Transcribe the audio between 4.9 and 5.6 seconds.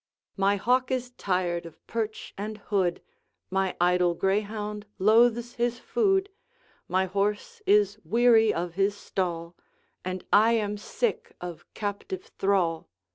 loathes